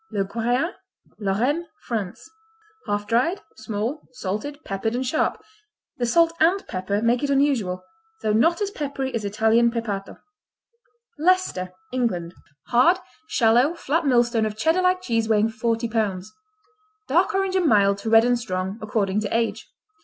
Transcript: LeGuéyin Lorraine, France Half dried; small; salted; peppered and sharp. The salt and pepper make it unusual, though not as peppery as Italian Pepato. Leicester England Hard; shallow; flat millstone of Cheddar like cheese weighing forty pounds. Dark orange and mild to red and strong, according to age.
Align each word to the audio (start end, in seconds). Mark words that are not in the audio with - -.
LeGuéyin 0.11 0.73
Lorraine, 1.19 1.67
France 1.81 2.27
Half 2.87 3.05
dried; 3.05 3.43
small; 3.55 4.01
salted; 4.13 4.57
peppered 4.65 4.95
and 4.95 5.05
sharp. 5.05 5.39
The 5.99 6.07
salt 6.07 6.33
and 6.39 6.65
pepper 6.67 7.03
make 7.03 7.21
it 7.21 7.29
unusual, 7.29 7.83
though 8.23 8.33
not 8.33 8.61
as 8.61 8.71
peppery 8.71 9.13
as 9.13 9.23
Italian 9.23 9.69
Pepato. 9.69 10.17
Leicester 11.19 11.73
England 11.93 12.33
Hard; 12.69 12.97
shallow; 13.27 13.75
flat 13.75 14.03
millstone 14.07 14.47
of 14.47 14.57
Cheddar 14.57 14.81
like 14.81 15.03
cheese 15.03 15.29
weighing 15.29 15.49
forty 15.49 15.87
pounds. 15.87 16.33
Dark 17.07 17.35
orange 17.35 17.55
and 17.55 17.67
mild 17.67 17.99
to 17.99 18.09
red 18.09 18.25
and 18.25 18.39
strong, 18.39 18.79
according 18.81 19.19
to 19.19 19.37
age. 19.37 19.69